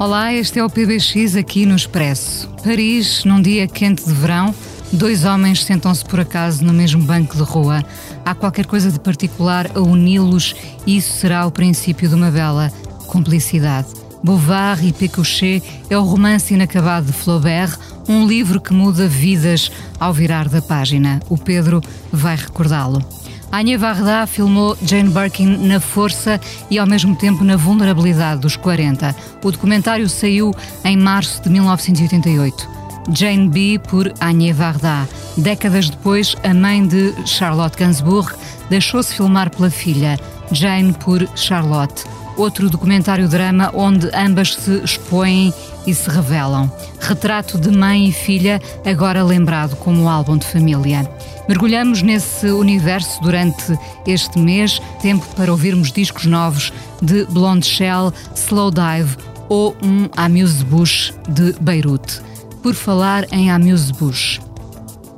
[0.00, 2.48] Olá, este é o PBX aqui no Expresso.
[2.64, 4.54] Paris, num dia quente de verão,
[4.90, 7.84] dois homens sentam-se por acaso no mesmo banco de rua.
[8.24, 12.72] Há qualquer coisa de particular a uni-los e isso será o princípio de uma bela
[13.08, 13.88] cumplicidade.
[14.24, 17.78] Beauvoir e Pécuchet é o romance inacabado de Flaubert,
[18.08, 21.20] um livro que muda vidas ao virar da página.
[21.28, 23.04] O Pedro vai recordá-lo.
[23.52, 26.40] Anya Varda filmou Jane Birkin na força
[26.70, 29.14] e ao mesmo tempo na vulnerabilidade dos 40.
[29.42, 32.68] O documentário saiu em março de 1988.
[33.12, 33.80] Jane B.
[33.88, 35.08] por Anya Varda.
[35.36, 38.32] Décadas depois, a mãe de Charlotte Gainsbourg
[38.68, 40.16] deixou-se filmar pela filha,
[40.52, 42.04] Jane por Charlotte.
[42.40, 45.52] Outro documentário-drama onde ambas se expõem
[45.86, 46.72] e se revelam.
[46.98, 51.06] Retrato de mãe e filha, agora lembrado como álbum de família.
[51.46, 58.70] Mergulhamos nesse universo durante este mês, tempo para ouvirmos discos novos de Blonde Shell, Slow
[58.70, 59.18] Dive
[59.50, 62.22] ou um Amuse-Bush de Beirute.
[62.62, 64.40] Por falar em Amuse-Bush,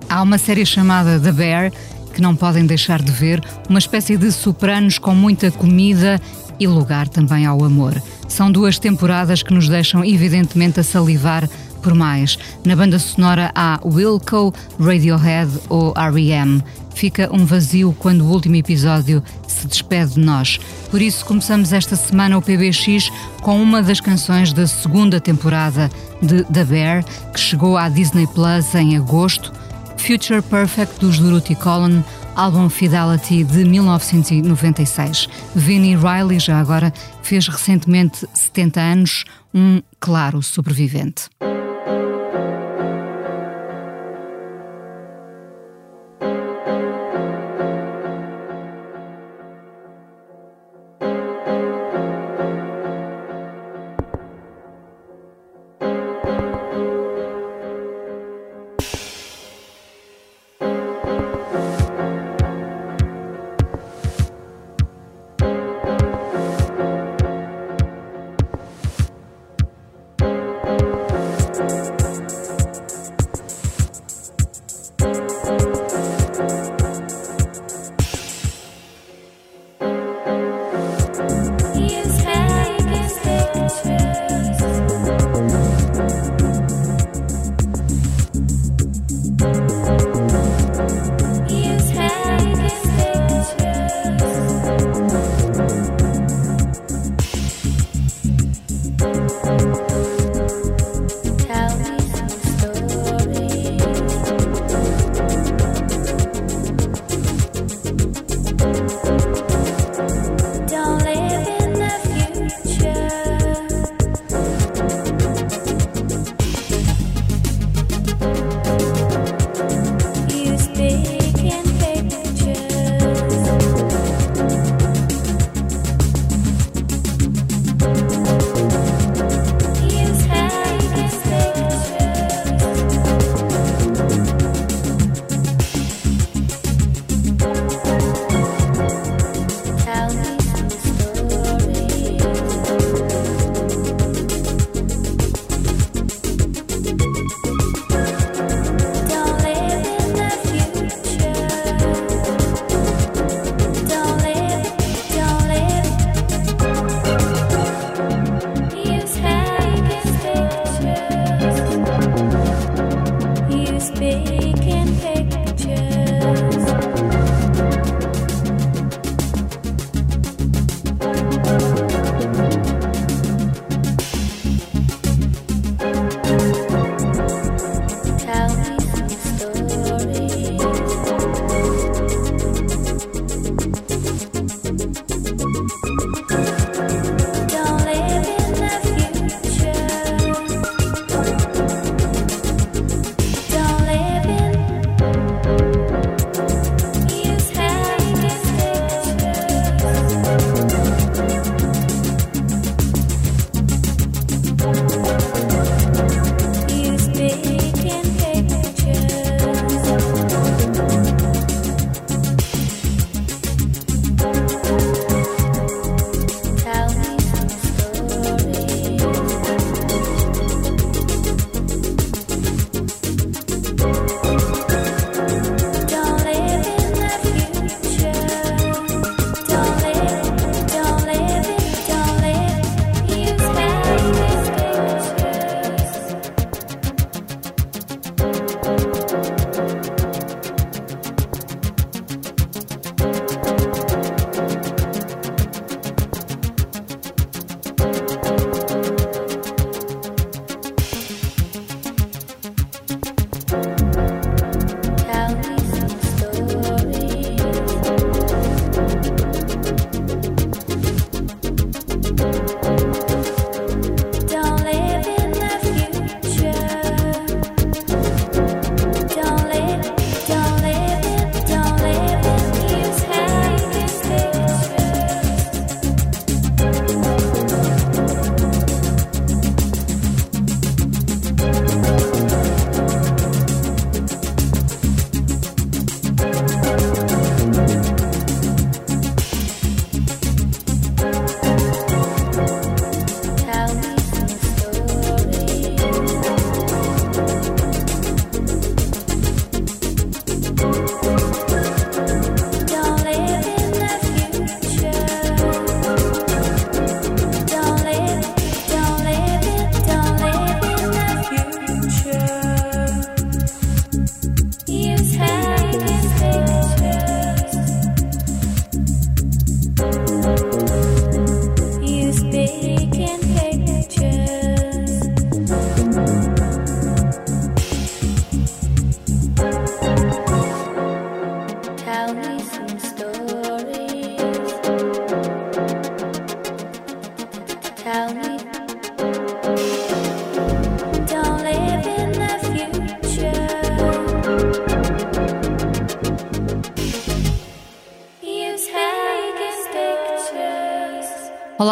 [0.08, 1.72] há uma série chamada The Bear
[2.12, 6.20] que não podem deixar de ver, uma espécie de sopranos com muita comida
[6.58, 8.00] e lugar também ao amor.
[8.28, 11.48] São duas temporadas que nos deixam evidentemente a salivar
[11.82, 12.38] por mais.
[12.64, 16.62] Na banda sonora há Wilco, Radiohead ou R.E.M.
[16.94, 20.60] Fica um vazio quando o último episódio se despede de nós.
[20.90, 26.44] Por isso começamos esta semana o PBX com uma das canções da segunda temporada de
[26.44, 29.52] The Bear, que chegou à Disney Plus em agosto,
[29.96, 32.02] Future Perfect dos Durutti Colon,
[32.36, 35.28] álbum Fidelity de 1996.
[35.54, 41.28] Vinnie Riley, já agora, fez recentemente 70 anos, um claro sobrevivente.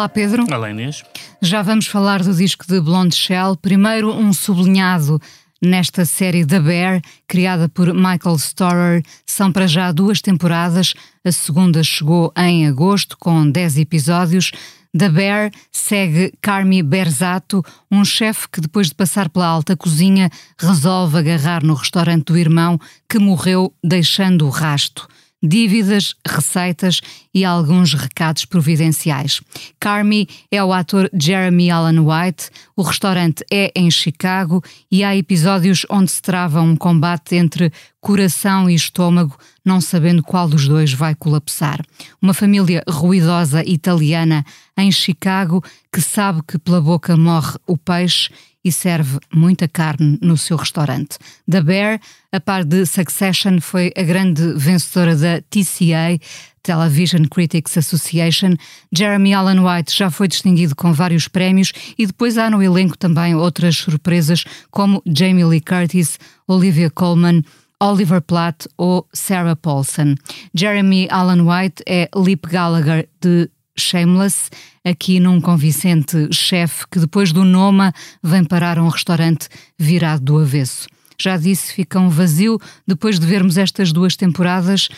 [0.01, 0.47] Olá, Pedro.
[0.51, 1.03] Olá, Inês.
[1.43, 3.55] Já vamos falar do disco de Blonde Shell.
[3.55, 5.21] Primeiro, um sublinhado
[5.61, 9.03] nesta série The Bear, criada por Michael Storer.
[9.27, 10.95] São para já duas temporadas.
[11.23, 14.51] A segunda chegou em agosto, com 10 episódios.
[14.91, 21.19] The Bear segue Carmi Berzato, um chefe que, depois de passar pela alta cozinha, resolve
[21.19, 25.07] agarrar no restaurante do irmão que morreu deixando o rasto
[25.41, 27.01] dívidas, receitas
[27.33, 29.41] e alguns recados providenciais.
[29.79, 35.85] Carmi é o ator Jeremy Allen White, o restaurante é em Chicago e há episódios
[35.89, 41.13] onde se trava um combate entre coração e estômago, não sabendo qual dos dois vai
[41.15, 41.79] colapsar.
[42.21, 44.43] Uma família ruidosa italiana
[44.77, 48.29] em Chicago que sabe que pela boca morre o peixe
[48.63, 51.17] e serve muita carne no seu restaurante.
[51.49, 51.99] The Bear,
[52.31, 56.19] a par de Succession, foi a grande vencedora da TCA,
[56.63, 58.55] Television Critics Association.
[58.95, 63.35] Jeremy Allen White já foi distinguido com vários prémios e depois há no elenco também
[63.35, 67.43] outras surpresas como Jamie Lee Curtis, Olivia Colman,
[67.81, 70.15] Oliver Platt ou Sarah Paulson.
[70.53, 73.49] Jeremy Allen White é Lip Gallagher de
[73.81, 74.49] Shameless,
[74.83, 79.47] aqui num convincente chefe que depois do Noma vem parar a um restaurante
[79.77, 80.87] virado do avesso.
[81.19, 84.89] Já disse, fica um vazio depois de vermos estas duas temporadas,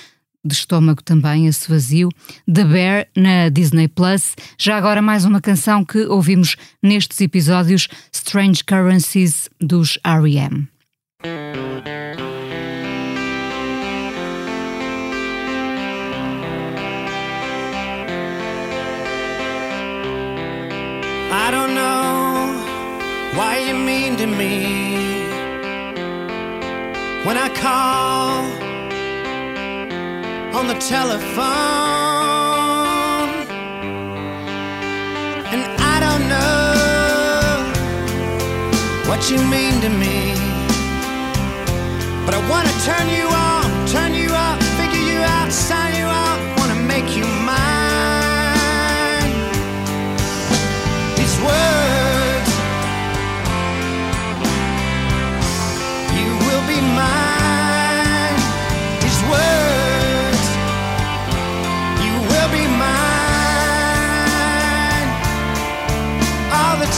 [0.46, 2.10] de estômago também, esse vazio.
[2.52, 4.36] The Bear na Disney Plus.
[4.58, 10.68] Já agora mais uma canção que ouvimos nestes episódios, Strange Currencies dos R.E.M.
[27.34, 28.46] when I call
[30.56, 31.42] on the telephone.
[35.52, 35.62] And
[35.94, 37.74] I don't know
[39.10, 40.36] what you mean to me.
[42.24, 46.40] But I wanna turn you on, turn you up, figure you out, sign you out,
[46.60, 49.34] wanna make you mine.
[51.18, 51.73] These words.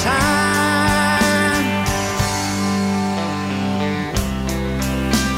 [0.05, 1.65] Time.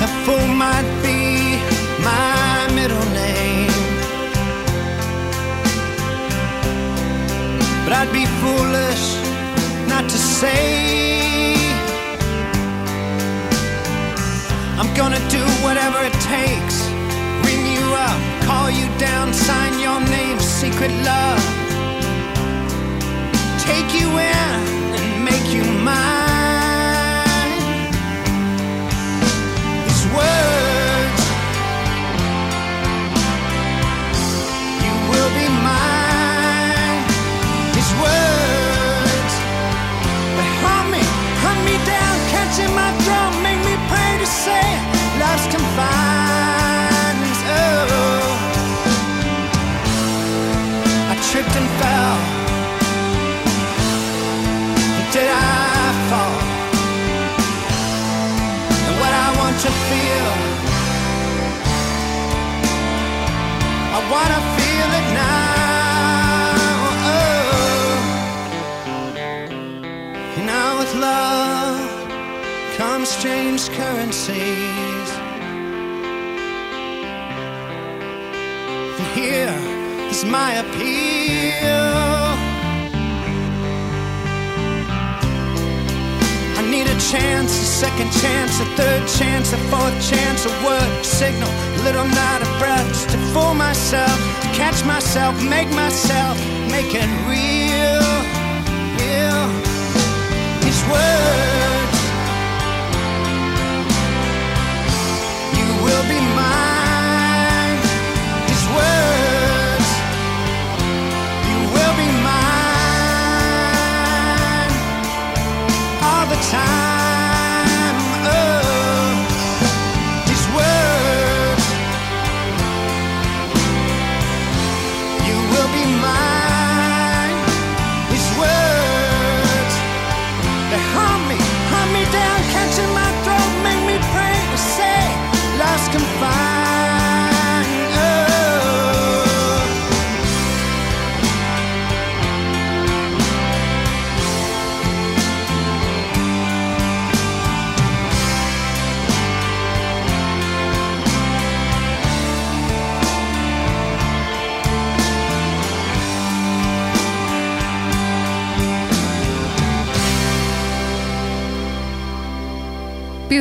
[0.06, 1.22] A fool might be
[2.10, 3.72] my middle name.
[7.84, 9.06] But I'd be foolish
[9.88, 10.98] not to say
[14.80, 16.78] I'm gonna do whatever it takes.
[17.46, 18.20] Ring you up,
[18.50, 21.67] call you down, sign your name, secret love.
[23.68, 24.54] Take you in
[24.98, 26.17] and make you mine.
[73.28, 75.10] Strange currencies.
[78.98, 79.58] And here
[80.10, 81.88] is my appeal.
[86.56, 90.92] I need a chance, a second chance, a third chance, a fourth chance, a word,
[91.02, 95.70] a signal, a little night of breath just to fool myself, to catch myself, make
[95.72, 96.38] myself,
[96.72, 98.08] make it real,
[98.98, 99.44] real.
[100.64, 101.57] These words,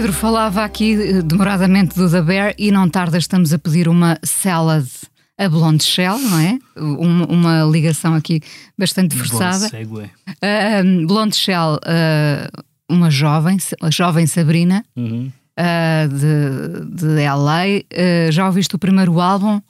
[0.06, 4.16] Pedro falava aqui eh, demoradamente do The Bear e não tarda estamos a pedir uma
[4.22, 4.86] salad
[5.36, 6.58] a Blonde Shell, não é?
[6.76, 8.40] Uma, uma ligação aqui
[8.78, 9.66] bastante forçada.
[9.66, 15.32] Uh, Blonde Shell, uh, uma jovem, a jovem Sabrina, uhum.
[15.58, 18.30] uh, de, de LA.
[18.30, 19.60] já ouviste o primeiro álbum,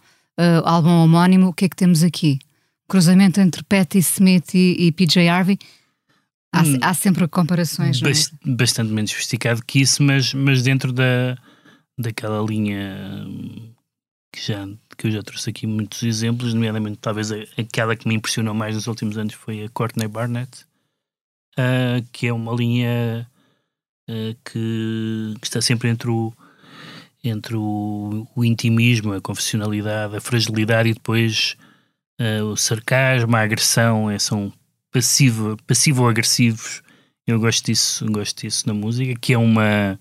[0.64, 1.49] álbum homónimo?
[1.49, 2.40] O que é que temos aqui?
[2.87, 5.59] Cruzamento entre Patti Smith e, e PJ Harvey.
[6.57, 8.15] Há, hum, há sempre comparações, não é?
[8.45, 11.37] Bastante menos sofisticado que isso, mas, mas dentro da,
[11.99, 13.73] daquela linha hum,
[14.33, 18.55] que, já, que eu já trouxe aqui muitos exemplos, nomeadamente talvez aquela que me impressionou
[18.55, 20.65] mais nos últimos anos foi a Courtney Barnett,
[21.59, 23.29] uh, que é uma linha
[24.09, 26.33] uh, que, que, está sempre entre o
[27.25, 31.57] entre o, o, intimismo, a confessionalidade, a fragilidade e depois
[32.21, 34.53] uh, o sarcasmo, a agressão, é, são
[34.97, 36.83] passivo, passivo-agressivos.
[37.26, 40.00] Eu gosto disso, gosto disso na música, que é uma,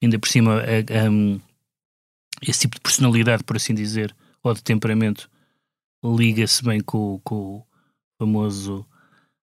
[0.00, 0.62] ainda por cima,
[1.10, 1.40] um,
[2.40, 5.28] esse tipo de personalidade, por assim dizer, ou de temperamento,
[6.04, 7.66] liga-se bem com, com o
[8.16, 8.86] famoso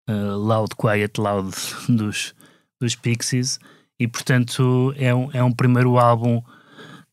[0.08, 1.56] uh, Loud, Quiet, Loud
[1.90, 2.36] dos,
[2.80, 3.60] dos Pixies,
[4.00, 6.40] e portanto é um, é um primeiro álbum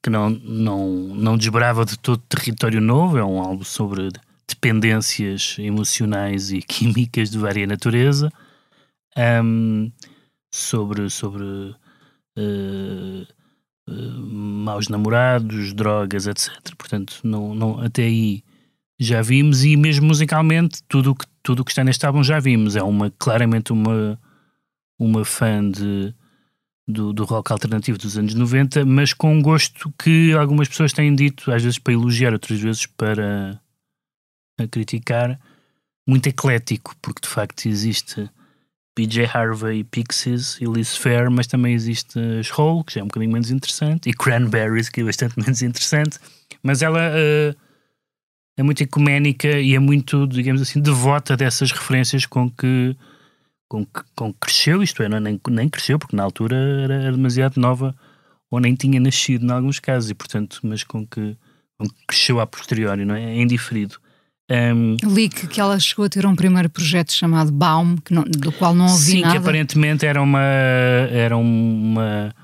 [0.02, 4.10] que não, não, não desbrava de todo território novo, é um álbum sobre
[4.50, 8.30] dependências emocionais e químicas de vária natureza,
[9.44, 9.90] um,
[10.52, 13.26] sobre, sobre uh,
[13.88, 16.50] uh, maus namorados, drogas, etc.
[16.76, 18.42] Portanto, não, não, até aí
[18.98, 22.76] já vimos e mesmo musicalmente tudo que, tudo que está neste álbum já vimos.
[22.76, 24.20] É uma, claramente uma,
[24.98, 26.14] uma fã de,
[26.86, 31.14] do, do rock alternativo dos anos 90, mas com um gosto que algumas pessoas têm
[31.14, 33.60] dito, às vezes para elogiar, outras vezes para
[34.62, 35.38] a criticar,
[36.06, 38.28] muito eclético, porque de facto existe
[38.94, 43.06] PJ Harvey, Pixies e Liz Fair, mas também existe as Hole, que já é um
[43.06, 46.18] bocadinho menos interessante, e Cranberries, que é bastante menos interessante,
[46.62, 47.56] mas ela uh,
[48.56, 52.96] é muito ecuménica e é muito, digamos assim, devota dessas referências com que,
[53.68, 56.56] com que, com que cresceu, isto é, não, é, nem, nem cresceu, porque na altura
[56.56, 57.94] era, era demasiado nova
[58.50, 61.36] ou nem tinha nascido em alguns casos, e portanto, mas com que,
[61.78, 63.22] com que cresceu a posteriori, não é?
[63.22, 63.96] É indiferido.
[64.50, 68.74] Um, Li que, ela chegou a ter um primeiro projeto chamado Baum, não, do qual
[68.74, 69.34] não ouvi sim, nada.
[69.34, 72.34] Sim, que aparentemente era uma, era uma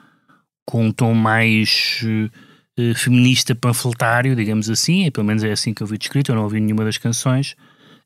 [0.64, 5.86] com um tom mais uh, feminista panfletário, digamos assim, pelo menos é assim que eu
[5.86, 7.56] vi descrito, eu não ouvi nenhuma das canções.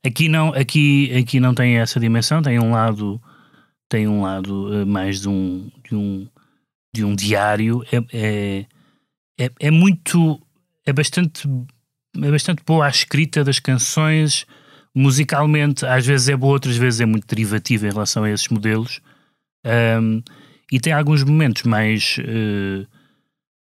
[0.03, 3.21] Aqui não, aqui, aqui não tem essa dimensão, tem um lado
[3.87, 6.27] tem um lado uh, mais de um, de um
[6.95, 8.67] de um diário, é, é,
[9.39, 10.41] é, é muito
[10.87, 11.47] é bastante
[12.17, 14.47] é bastante boa a escrita das canções,
[14.95, 19.01] musicalmente às vezes é boa, outras vezes é muito derivativa em relação a esses modelos.
[19.65, 20.23] Um,
[20.73, 22.87] e tem alguns momentos mais uh,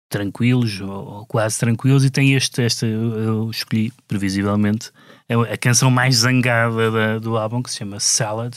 [0.09, 4.91] tranquilos ou, quase tranquilos e tem este, esta eu escolhi previsivelmente
[5.27, 8.55] é a canção mais zangada da, do álbum que se chama Salad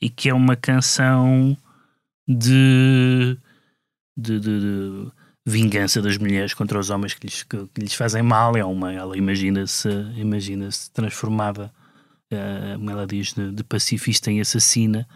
[0.00, 1.56] e que é uma canção
[2.26, 3.38] de,
[4.16, 5.12] de, de, de
[5.48, 8.56] vingança das mulheres contra os homens que lhes, que, que lhes fazem mal.
[8.56, 11.72] É uma, ela imagina-se imagina -se transformada,
[12.32, 15.08] uh, como ela diz, de, de pacifista em assassina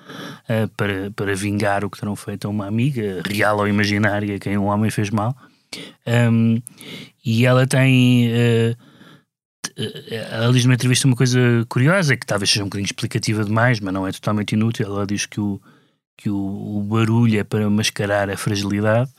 [0.48, 4.56] uh, para, para vingar o que terão feito a uma amiga, real ou imaginária, quem
[4.56, 5.36] um homem fez mal.
[6.06, 6.60] Um,
[7.24, 8.30] e ela tem.
[8.30, 8.92] Uh,
[10.10, 13.94] ela diz numa entrevista uma coisa curiosa, que talvez seja um bocadinho explicativa demais, mas
[13.94, 14.86] não é totalmente inútil.
[14.86, 15.60] Ela diz que o,
[16.16, 19.10] que o, o barulho é para mascarar a fragilidade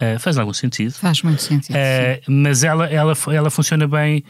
[0.00, 0.92] Uh, faz algum sentido.
[0.92, 1.76] Faz muito sentido.
[1.76, 4.24] Uh, mas ela, ela, ela funciona bem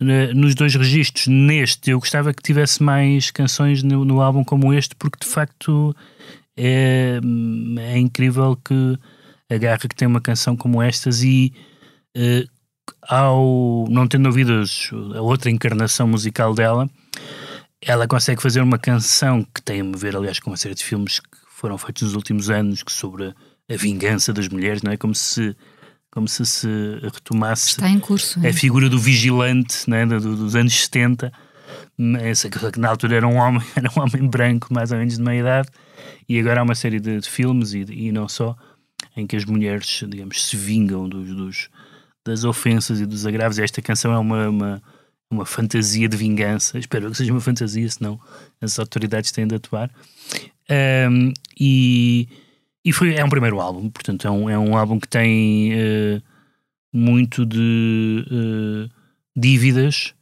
[0.00, 1.26] uh, nos dois registros.
[1.26, 5.96] Neste, eu gostava que tivesse mais canções no, no álbum como este, porque de facto
[6.56, 7.18] é,
[7.78, 8.98] é incrível que
[9.50, 11.52] agarra que tem uma canção como estas e
[13.02, 14.62] ao não tendo ouvido
[15.14, 16.88] a outra encarnação musical dela,
[17.80, 21.20] ela consegue fazer uma canção que tem a ver, aliás, com uma série de filmes
[21.20, 23.34] que foram feitos nos últimos anos que sobre
[23.70, 24.96] a vingança das mulheres, não é?
[24.96, 25.56] Como se
[26.10, 26.68] como se se
[27.02, 30.06] retomasse Está em curso, a figura do vigilante é?
[30.06, 31.32] do, dos anos 70,
[32.20, 35.22] essa que na altura era um homem, era um homem branco, mais ou menos de
[35.22, 35.68] meia idade,
[36.28, 38.56] e agora há uma série de, de filmes e, e, não só,
[39.16, 41.68] em que as mulheres, digamos, se vingam dos, dos
[42.24, 43.58] das ofensas e dos agravos.
[43.58, 44.82] Esta canção é uma, uma,
[45.30, 48.18] uma fantasia de vingança, espero que seja uma fantasia, senão
[48.60, 49.90] as autoridades têm de atuar.
[51.10, 52.28] Um, e
[52.84, 56.22] e foi, é um primeiro álbum, portanto, é um, é um álbum que tem uh,
[56.92, 58.90] muito de uh,
[59.34, 60.14] dívidas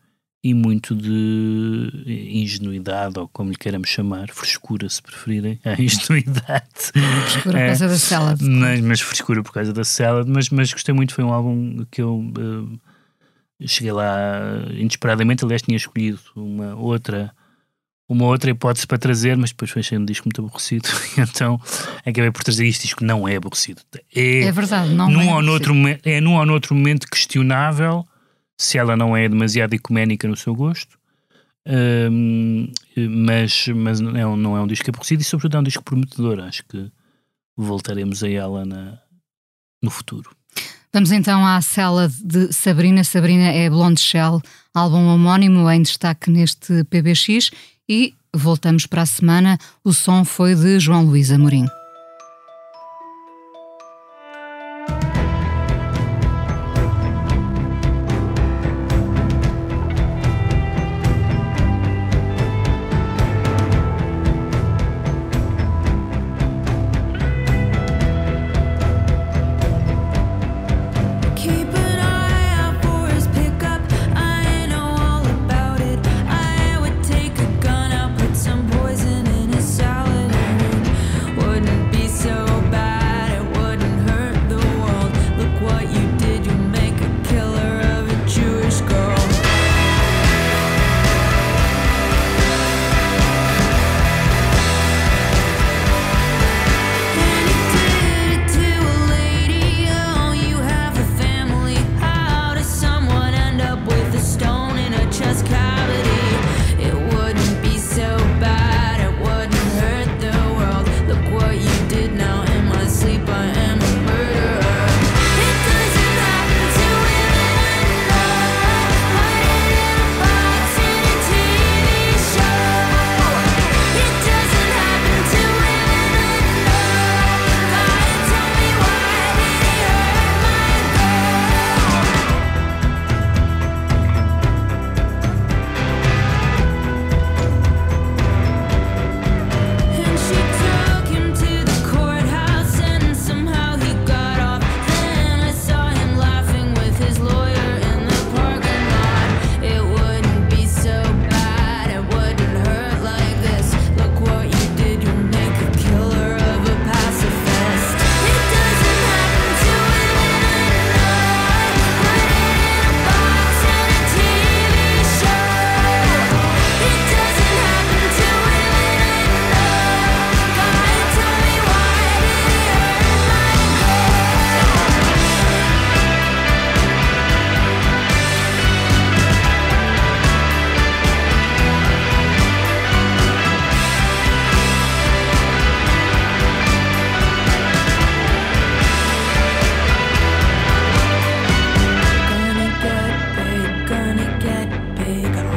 [0.44, 1.90] e muito de
[2.32, 6.92] ingenuidade, ou como lhe queiramos chamar, frescura, se preferirem, a ingenuidade.
[6.92, 8.42] Frescura por causa da Salad.
[8.42, 12.00] Mas, mas frescura por causa da Salad, mas, mas gostei muito, foi um álbum que
[12.00, 12.80] eu uh,
[13.66, 17.32] cheguei lá inesperadamente, aliás tinha escolhido uma outra
[18.08, 21.58] uma outra hipótese para trazer, mas depois foi um disco muito aborrecido, então
[22.04, 23.82] acabei por trazer este disco não é aborrecido.
[24.14, 28.06] É, é verdade, não num é ou noutro, É num ou noutro momento questionável
[28.58, 30.98] se ela não é demasiado ecuménica no seu gosto,
[31.66, 35.64] um, mas, mas não, é um, não é um disco aborrecido e sobretudo é um
[35.64, 36.90] disco prometedor, acho que
[37.56, 38.98] voltaremos a ela na,
[39.82, 40.30] no futuro.
[40.92, 43.02] Vamos então à cela de Sabrina.
[43.02, 44.42] Sabrina é Blonde Shell,
[44.74, 47.50] álbum homónimo em destaque neste PBX
[47.88, 49.58] e voltamos para a semana.
[49.82, 51.66] O som foi de João Luís Amorim.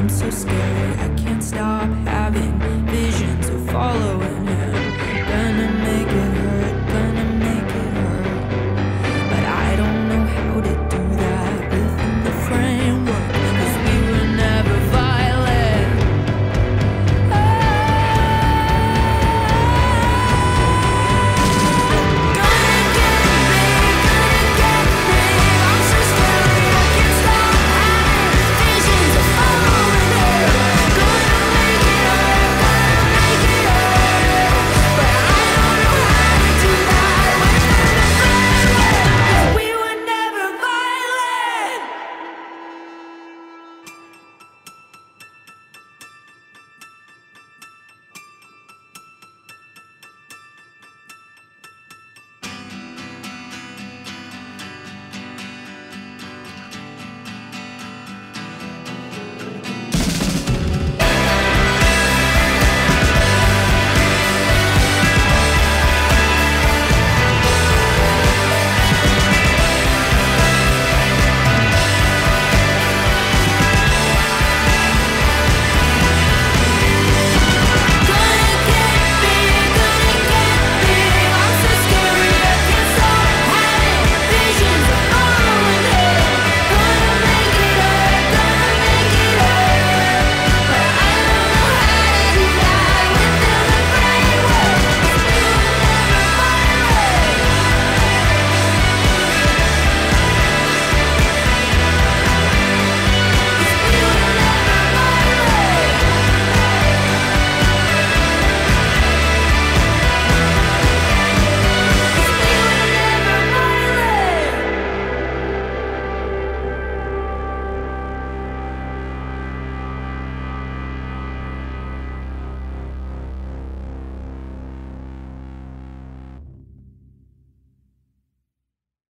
[0.05, 1.74] I'm so scared, I can't stop.